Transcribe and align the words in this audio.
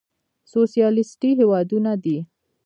سوسيالېسټي 0.51 1.31
هېوادونه 1.39 1.91
دي. 2.03 2.17